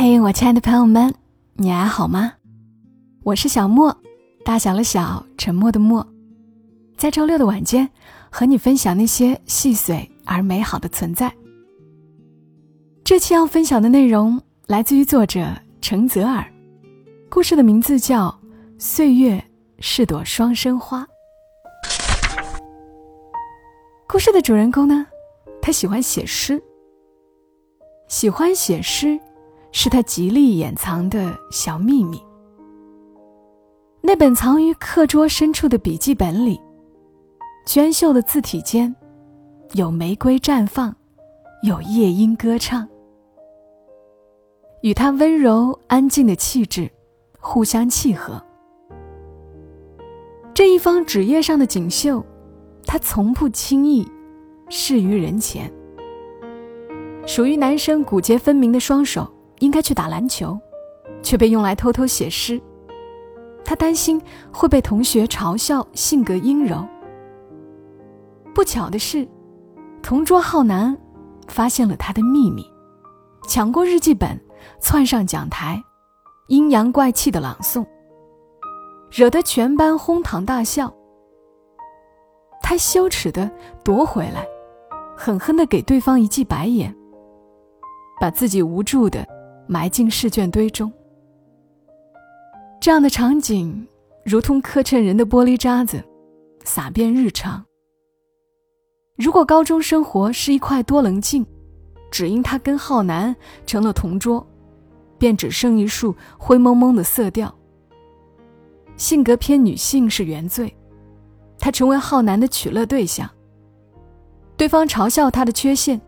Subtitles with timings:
[0.00, 1.12] 嘿，我亲爱的朋友们，
[1.54, 2.34] 你还好吗？
[3.24, 4.00] 我是小莫，
[4.44, 6.06] 大小了小，沉默的默，
[6.96, 7.90] 在周六的晚间
[8.30, 11.34] 和你分享那些细碎而美好的存在。
[13.02, 16.46] 这期要分享的内容来自于作者程泽尔，
[17.28, 18.28] 故事的名字叫
[18.78, 19.44] 《岁月
[19.80, 21.02] 是朵双生花》。
[24.06, 25.04] 故事的主人公呢，
[25.60, 26.62] 他喜欢写诗，
[28.06, 29.18] 喜欢写诗。
[29.72, 32.20] 是他极力掩藏的小秘密。
[34.00, 36.60] 那本藏于课桌深处的笔记本里，
[37.66, 38.94] 娟秀的字体间，
[39.74, 40.94] 有玫瑰绽放，
[41.62, 42.88] 有夜莺歌唱，
[44.82, 46.90] 与他温柔安静的气质
[47.38, 48.42] 互相契合。
[50.54, 52.24] 这一方纸页上的锦绣，
[52.86, 54.08] 他从不轻易
[54.68, 55.70] 示于人前。
[57.26, 59.30] 属于男生骨节分明的双手。
[59.60, 60.58] 应该去打篮球，
[61.22, 62.60] 却被用来偷偷写诗。
[63.64, 64.20] 他担心
[64.52, 66.86] 会被同学嘲笑性格阴柔。
[68.54, 69.28] 不巧的是，
[70.02, 70.96] 同桌浩南
[71.48, 72.64] 发现了他的秘密，
[73.46, 74.40] 抢过日记本，
[74.80, 75.82] 窜上讲台，
[76.46, 77.84] 阴阳怪气的朗诵，
[79.10, 80.92] 惹得全班哄堂大笑。
[82.62, 83.50] 他羞耻的
[83.84, 84.46] 夺回来，
[85.16, 86.94] 狠狠的给对方一记白眼，
[88.20, 89.26] 把自己无助的。
[89.68, 90.90] 埋进试卷堆中。
[92.80, 93.86] 这样的场景，
[94.24, 96.02] 如同磕碜人的玻璃渣子，
[96.64, 97.64] 洒遍日常。
[99.16, 101.44] 如果高中生活是一块多棱镜，
[102.10, 103.34] 只因他跟浩南
[103.66, 104.46] 成了同桌，
[105.18, 107.52] 便只剩一束灰蒙蒙的色调。
[108.96, 110.74] 性格偏女性是原罪，
[111.58, 113.28] 他成为浩南的取乐对象。
[114.56, 116.00] 对方嘲笑他的缺陷，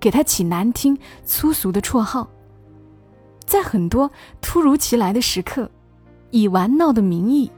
[0.00, 2.28] 给他起难听粗俗的绰号。
[3.46, 5.70] 在很多突如其来的时刻，
[6.30, 7.50] 以玩闹的名义，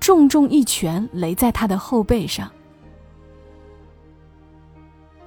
[0.00, 2.50] 重重一拳擂在他的后背上。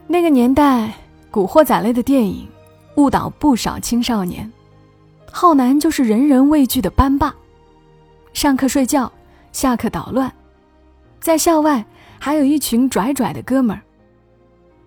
[0.07, 0.93] 那个年代，
[1.29, 2.47] 古惑仔类的电影
[2.95, 4.51] 误导不少青少年。
[5.31, 7.35] 浩南就是人人畏惧的班霸，
[8.33, 9.11] 上课睡觉，
[9.51, 10.33] 下课捣乱，
[11.19, 11.85] 在校外
[12.17, 13.83] 还有一群拽拽的哥们儿。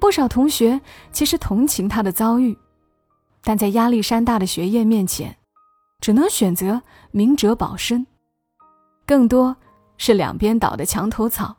[0.01, 0.81] 不少同学
[1.13, 2.57] 其实同情他的遭遇。
[3.43, 5.37] 但在压力山大的学业面前，
[6.01, 8.07] 只能选择明哲保身，
[9.07, 9.57] 更多
[9.97, 11.57] 是两边倒的墙头草，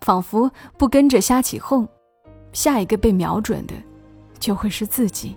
[0.00, 1.86] 仿佛不跟着瞎起哄，
[2.52, 3.74] 下一个被瞄准的
[4.38, 5.36] 就会是自己。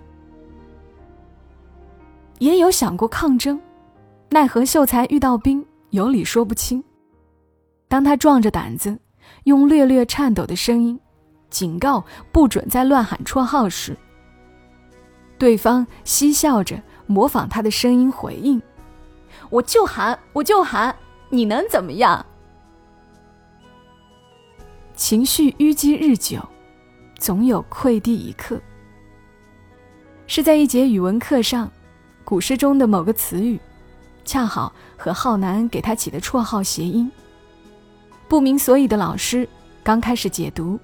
[2.38, 3.60] 也有想过抗争，
[4.30, 6.82] 奈何秀才遇到兵，有理说不清。
[7.88, 8.98] 当他壮着胆子，
[9.44, 10.98] 用略略颤抖的声音
[11.50, 13.96] 警告不准再乱喊绰号时，
[15.38, 18.60] 对方嬉笑着模仿他的声音回应
[19.48, 20.94] ：“我就喊，我就喊，
[21.30, 22.24] 你能怎么样？”
[24.96, 26.40] 情绪淤积日久，
[27.18, 28.60] 总有溃堤一刻。
[30.26, 31.70] 是在一节语文课上，
[32.24, 33.58] 古诗中的某个词语，
[34.24, 37.10] 恰好和浩南给他起的绰号谐音。
[38.26, 39.48] 不明所以的老师
[39.82, 40.78] 刚开始解读，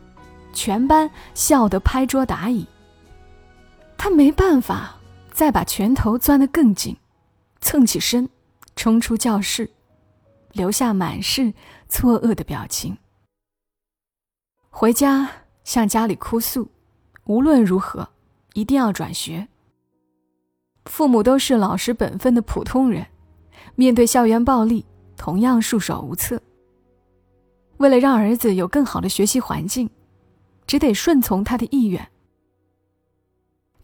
[0.53, 2.67] 全班笑得拍桌打椅。
[4.05, 5.01] 他没办法
[5.33, 6.95] 再把拳头攥得更紧，
[7.63, 8.29] 蹭起身，
[8.77, 9.71] 冲出教室，
[10.53, 11.55] 留下满是
[11.89, 12.99] 错愕的表情。
[14.69, 15.31] 回家
[15.65, 16.71] 向家里哭诉，
[17.25, 18.07] 无论如何
[18.53, 19.49] 一定要转学。
[20.85, 23.07] 父母都是老实本分的普通人，
[23.75, 24.85] 面对校园暴力
[25.17, 26.39] 同样束手无策。
[27.79, 29.89] 为了让儿子有更好的学习环境，
[30.67, 32.07] 只得顺从他的意愿。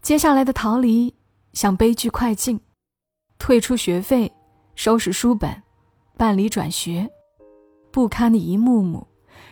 [0.01, 1.13] 接下来的逃离
[1.53, 2.59] 像悲剧快进，
[3.37, 4.31] 退出学费，
[4.73, 5.61] 收拾书本，
[6.17, 7.07] 办理转学，
[7.91, 9.05] 不堪的一幕幕，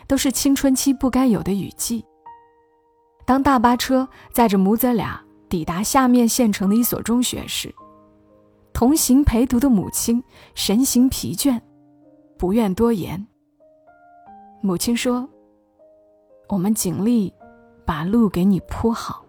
[0.08, 2.04] 都是青春期不该有的雨季。
[3.24, 7.72] 当大巴车载着母子俩抵达下面县城的一所中学时，
[8.72, 10.20] 同行陪读的母亲
[10.56, 11.60] 神情疲倦，
[12.36, 13.24] 不愿多言。
[14.60, 15.28] 母亲说
[16.50, 17.32] ：“我们尽力
[17.86, 19.24] 把路给你铺好。”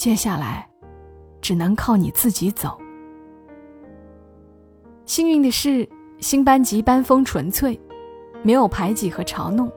[0.00, 0.66] 接下来，
[1.42, 2.80] 只能靠你自己走。
[5.04, 5.86] 幸运的是，
[6.20, 7.78] 新班级班风纯粹，
[8.42, 9.70] 没有排挤和嘲弄，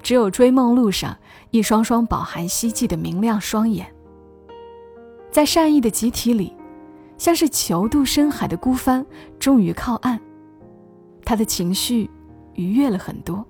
[0.00, 1.14] 只有追梦路上
[1.50, 3.86] 一双双饱含希冀的明亮双眼。
[5.30, 6.56] 在善意的集体里，
[7.18, 9.04] 像是求渡深海的孤帆
[9.38, 10.18] 终于靠岸，
[11.26, 12.10] 他的情绪
[12.54, 13.44] 愉悦了很多，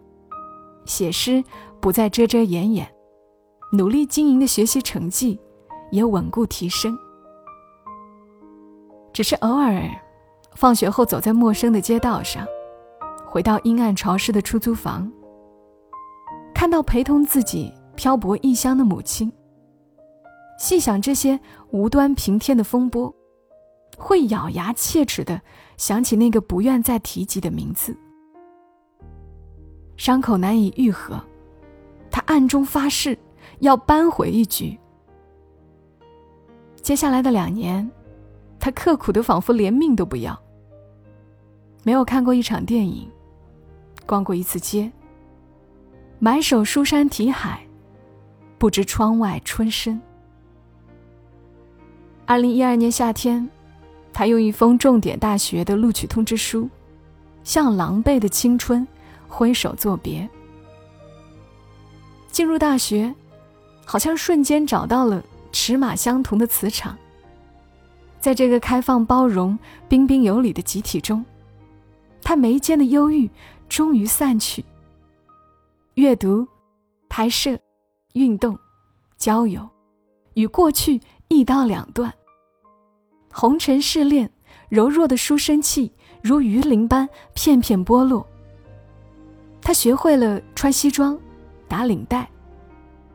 [0.84, 1.44] 写诗
[1.78, 2.92] 不再遮遮掩掩，
[3.70, 5.38] 努力经营的学习成绩。
[5.90, 6.96] 也稳固提升。
[9.12, 9.82] 只是偶尔，
[10.54, 12.46] 放学后走在陌生的街道上，
[13.26, 15.10] 回到阴暗潮湿的出租房，
[16.54, 19.32] 看到陪同自己漂泊异乡的母亲，
[20.58, 21.38] 细想这些
[21.70, 23.12] 无端平添的风波，
[23.96, 25.40] 会咬牙切齿的
[25.76, 27.96] 想起那个不愿再提及的名字。
[29.96, 31.20] 伤口难以愈合，
[32.08, 33.18] 他暗中发誓
[33.58, 34.78] 要扳回一局。
[36.88, 37.86] 接下来的两年，
[38.58, 40.34] 他刻苦的仿佛连命都不要。
[41.82, 43.06] 没有看过一场电影，
[44.06, 44.90] 逛过一次街，
[46.18, 47.60] 埋首书山题海，
[48.56, 50.00] 不知窗外春深。
[52.24, 53.46] 二零一二年夏天，
[54.10, 56.70] 他用一封重点大学的录取通知书，
[57.44, 58.88] 向狼狈的青春。
[59.28, 60.26] 挥手作别。
[62.32, 63.14] 进入大学，
[63.84, 65.22] 好像瞬间找到了
[65.52, 66.96] 尺码相同的磁场。
[68.20, 69.58] 在这个开放、包容、
[69.88, 71.24] 彬彬有礼的集体中，
[72.22, 73.30] 他眉间的忧郁
[73.68, 74.64] 终于散去。
[75.94, 76.46] 阅读、
[77.08, 77.58] 拍摄、
[78.14, 78.58] 运动、
[79.16, 79.68] 交友，
[80.34, 82.12] 与过去一刀两断。
[83.32, 84.30] 红尘试炼，
[84.68, 85.92] 柔弱的书生气
[86.22, 88.26] 如鱼鳞般片片剥落。
[89.60, 91.18] 他学会了穿西装、
[91.68, 92.28] 打领带，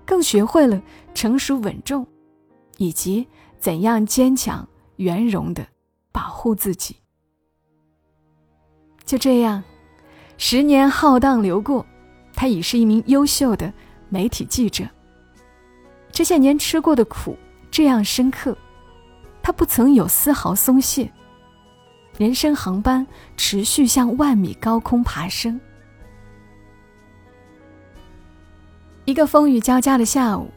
[0.06, 0.82] 更学会了
[1.14, 2.06] 成熟稳重，
[2.84, 3.26] 以及
[3.58, 5.66] 怎样坚强圆融的
[6.12, 6.98] 保护自己。
[9.06, 9.64] 就这样，
[10.38, 11.86] 十年浩荡流过，
[12.34, 13.72] 他已是一名优秀的
[14.10, 14.84] 媒体记者。
[16.12, 17.38] 这些年吃过的苦
[17.72, 18.56] 这样深刻，
[19.42, 21.10] 他不曾有丝毫松懈。
[22.18, 23.08] 人生航班
[23.38, 25.60] 持续向万米高空爬升。
[29.06, 30.50] 一个风雨交加的下午，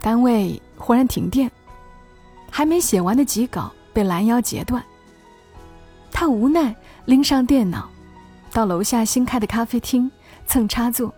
[0.00, 1.50] 单位忽然停电，
[2.56, 4.80] 还没写完的几稿被拦腰截断。
[6.12, 6.72] 他无奈
[7.04, 7.90] 拎上电脑，
[8.52, 10.08] 到楼下新开的咖啡厅
[10.46, 11.12] 蹭插座。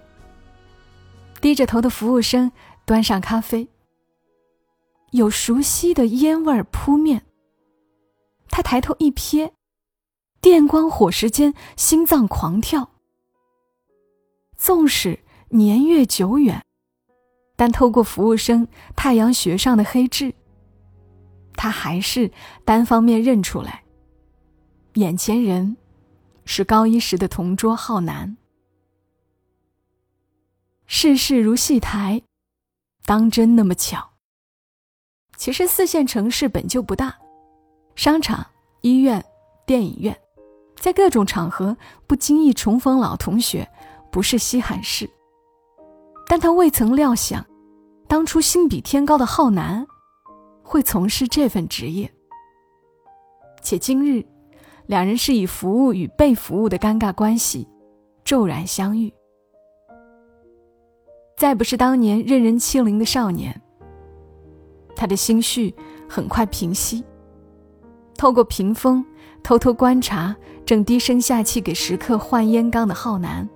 [1.38, 2.50] 低着头的服务生
[2.86, 3.68] 端上咖啡，
[5.10, 7.26] 有熟悉的烟味扑面。
[8.48, 9.50] 他抬头一瞥，
[10.40, 12.92] 电光火石间，心脏狂跳。
[14.56, 16.64] 纵使年月久远。
[17.56, 18.66] 但透过服务生
[18.96, 20.32] 太阳穴上的黑痣，
[21.56, 22.30] 他还是
[22.64, 23.84] 单方面认出来，
[24.94, 25.76] 眼前人
[26.44, 28.36] 是高一时的同桌浩南。
[30.86, 32.22] 世事如戏台，
[33.04, 34.10] 当真那么巧？
[35.36, 37.18] 其实四线城市本就不大，
[37.94, 38.46] 商场、
[38.82, 39.24] 医院、
[39.66, 40.16] 电影院，
[40.76, 41.76] 在各种场合
[42.06, 43.68] 不经意重逢老同学，
[44.12, 45.10] 不是稀罕事。
[46.28, 47.44] 但他未曾料想，
[48.08, 49.86] 当初心比天高的浩南，
[50.66, 52.10] 会从事这份职业。
[53.62, 54.26] 且今日，
[54.86, 57.68] 两人是以服务与被服务的尴尬关系，
[58.24, 59.12] 骤然相遇。
[61.36, 63.62] 再不是当年任人欺凌的少年，
[64.96, 65.72] 他的心绪
[66.08, 67.04] 很快平息。
[68.18, 69.04] 透过屏风，
[69.42, 70.34] 偷偷观察
[70.64, 73.48] 正低声下气给食客换烟缸的浩南。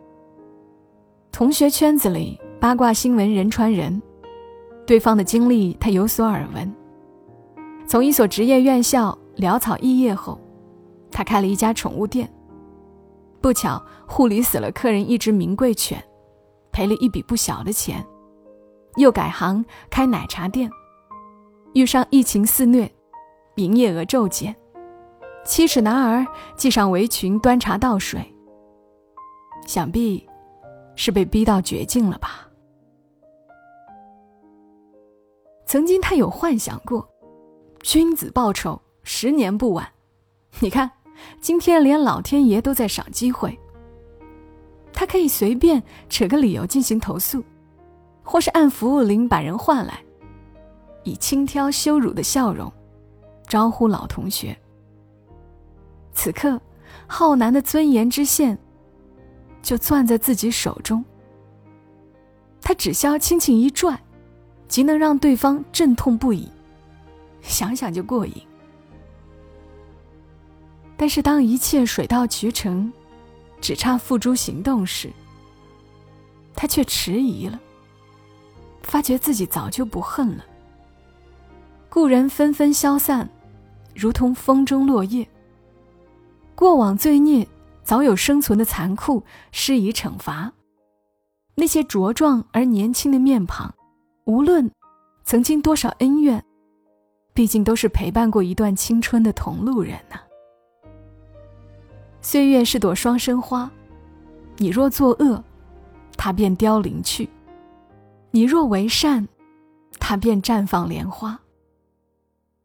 [1.33, 2.39] 同学圈子里。
[2.61, 4.03] 八卦新闻人传人，
[4.87, 6.71] 对方的经历他有所耳闻。
[7.91, 10.39] 从一所职业院校潦草毕业后，
[11.11, 12.33] 他开了一家宠物店。
[13.41, 16.01] 不巧护理死了客人一只名贵犬，
[16.71, 18.07] 赔了一笔不小的钱。
[18.95, 20.71] 又改行开奶茶店，
[21.75, 22.89] 遇上疫情肆虐，
[23.57, 24.55] 营业额骤减。
[25.45, 26.25] 七尺男儿
[26.57, 28.25] 系上围裙端茶倒水，
[29.67, 30.25] 想必
[30.95, 32.49] 是被逼到绝境了吧。
[35.67, 37.05] 曾经他有幻想过，
[37.83, 39.89] 君子报仇，十年不晚。
[40.61, 40.91] 你看，
[41.41, 43.59] 今天连老天爷都在赏机会。
[44.93, 47.43] 他可以随便扯个理由进行投诉，
[48.23, 49.99] 或是按服务铃把人唤来，
[51.05, 52.71] 以轻佻羞辱的笑容
[53.47, 54.57] 招呼老同学。
[56.13, 56.61] 此刻，
[57.07, 58.59] 浩南的尊严之线
[59.63, 61.03] 就攥在自己手中，
[62.61, 63.99] 他只需要轻轻一拽。
[64.69, 66.49] 即能让对方阵痛不已，
[67.43, 68.35] 想想就过瘾。
[70.97, 72.93] 但是当一切水到渠成，
[73.61, 75.11] 只差付诸行动时，
[76.55, 77.59] 他却迟疑了，
[78.83, 80.45] 发觉自己早就不恨了。
[81.89, 83.29] 故人纷纷消散，
[83.95, 85.27] 如同风中落叶。
[86.55, 87.49] 过往罪孽
[87.83, 90.53] 早有生存的残酷，施以惩罚。
[91.55, 93.75] 那些茁壮而年轻的面庞。
[94.25, 94.71] 无论
[95.25, 96.45] 曾经多少恩怨，
[97.41, 100.21] 毕竟都是陪伴过一段青春的同路人呐。
[102.21, 103.71] 岁月是朵双生花，
[104.59, 105.43] 你若作恶，
[106.19, 107.27] 它便凋零去；
[108.31, 109.27] 你若为善，
[109.99, 111.41] 它便绽放莲花。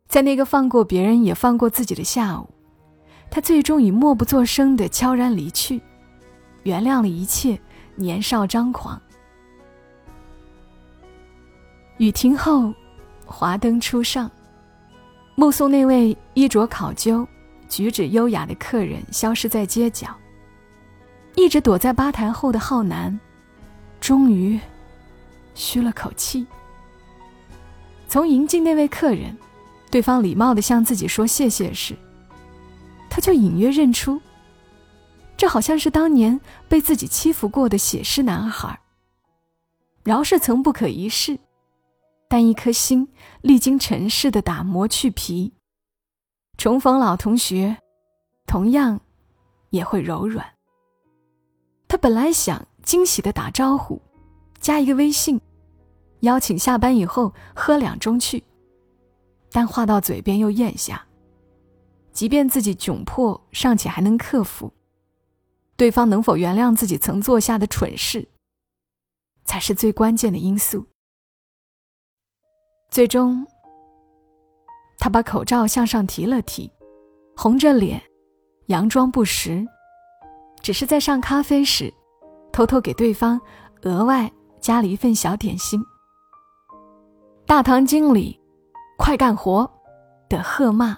[0.09, 2.49] 在那个放过别人也放过自己的下午，
[3.31, 5.81] 他最终以默不作声的悄然离去，
[6.63, 7.57] 原谅了一切
[7.95, 9.01] 年少张狂。
[11.95, 12.73] 雨停后，
[13.25, 14.29] 华灯初上，
[15.35, 17.27] 目送那位衣着考究。
[17.67, 20.15] 举止优雅的客人消失在街角。
[21.35, 23.19] 一直躲在吧台后的浩南，
[23.99, 24.59] 终于
[25.55, 26.45] 吁了口气。
[28.07, 29.35] 从迎进那位客人，
[29.89, 31.95] 对方礼貌的向自己说谢谢时，
[33.09, 34.21] 他就隐约认出，
[35.35, 36.39] 这好像是当年
[36.69, 38.79] 被自己欺负过的写诗男孩。
[40.03, 41.39] 饶是曾不可一世，
[42.27, 43.07] 但一颗心
[43.41, 45.53] 历经尘世的打磨去皮。
[46.57, 47.77] 重逢老同学，
[48.47, 49.01] 同样
[49.69, 50.53] 也会柔软。
[51.87, 54.01] 他本来想惊喜的打招呼，
[54.59, 55.39] 加一个微信，
[56.21, 58.43] 邀请下班以后喝两盅去，
[59.51, 61.05] 但话到嘴边又咽下。
[62.11, 64.71] 即便自己窘迫，尚且还能克服，
[65.75, 68.29] 对方能否原谅自己曾做下的蠢事，
[69.43, 70.87] 才是最关键的因素。
[72.89, 73.45] 最终。
[74.97, 76.71] 他把口罩向上提了提，
[77.35, 78.01] 红着脸，
[78.67, 79.65] 佯装不识，
[80.61, 81.93] 只是在上咖啡时，
[82.51, 83.39] 偷偷给对方
[83.83, 85.79] 额外加了一份小点心。
[87.45, 88.39] 大堂经理，
[88.97, 89.69] 快干活！
[90.27, 90.97] 的喝骂，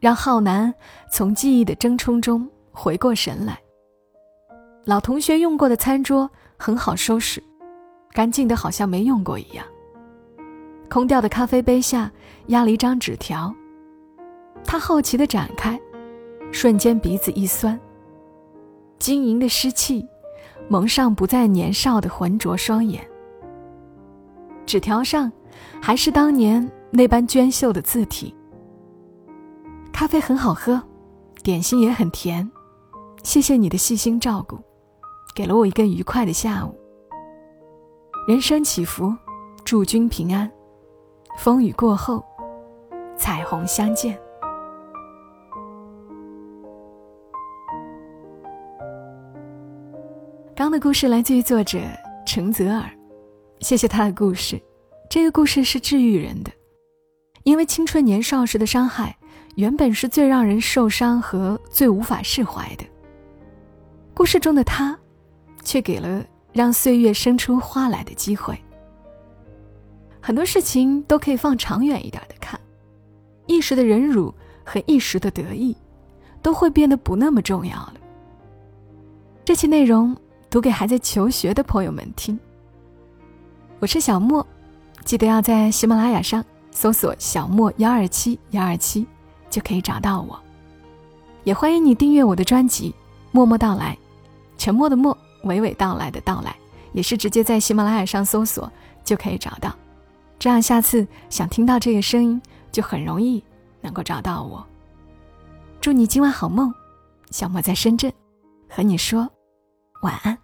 [0.00, 0.74] 让浩南
[1.12, 3.56] 从记忆的争冲中回过神来。
[4.84, 6.28] 老同学用过的餐桌
[6.58, 7.40] 很好收拾，
[8.10, 9.64] 干净的好像没用过一样。
[10.92, 12.12] 空掉的咖啡杯下
[12.48, 13.50] 压了一张纸条，
[14.62, 15.80] 他好奇的展开，
[16.50, 17.80] 瞬间鼻子一酸。
[18.98, 20.06] 晶莹的湿气
[20.68, 23.02] 蒙上不再年少的浑浊双眼。
[24.66, 25.32] 纸条上
[25.80, 28.34] 还是当年那般娟秀的字体。
[29.94, 30.78] 咖啡很好喝，
[31.42, 32.46] 点心也很甜，
[33.22, 34.58] 谢谢你的细心照顾，
[35.34, 36.78] 给了我一个愉快的下午。
[38.28, 39.10] 人生起伏，
[39.64, 40.52] 祝君平安。
[41.36, 42.24] 风雨过后，
[43.16, 44.18] 彩虹相见。
[50.54, 51.80] 刚的故事来自于作者
[52.24, 52.88] 程泽尔，
[53.60, 54.60] 谢谢他的故事。
[55.10, 56.52] 这个故事是治愈人的，
[57.42, 59.16] 因为青春年少时的伤害，
[59.56, 62.84] 原本是最让人受伤和最无法释怀的。
[64.14, 64.96] 故事中的他，
[65.64, 68.56] 却给了让岁月生出花来的机会。
[70.24, 72.58] 很多事情都可以放长远一点的看，
[73.46, 74.32] 一时的忍辱
[74.64, 75.76] 和一时的得意，
[76.40, 77.94] 都会变得不那么重要了。
[79.44, 80.16] 这期内容
[80.48, 82.38] 读给还在求学的朋友们听。
[83.80, 84.46] 我是小莫，
[85.04, 89.04] 记得要在喜马拉雅上搜索“小莫幺二七幺二七”，
[89.50, 90.38] 就可以找到我。
[91.42, 92.90] 也欢迎你订阅我的专辑
[93.32, 93.98] 《默默到来》，
[94.56, 96.54] 沉默的默，娓娓道来的到来，
[96.92, 98.70] 也是直接在喜马拉雅上搜索
[99.02, 99.74] 就可以找到。
[100.42, 103.44] 这样，下次想听到这个声音，就很容易
[103.80, 104.66] 能够找到我。
[105.80, 106.74] 祝你今晚好梦，
[107.30, 108.12] 小莫在深圳，
[108.68, 109.30] 和你说
[110.02, 110.36] 晚安。